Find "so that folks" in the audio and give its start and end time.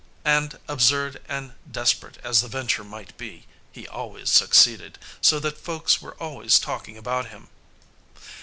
5.21-6.01